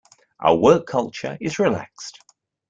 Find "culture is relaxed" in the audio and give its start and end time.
0.87-2.17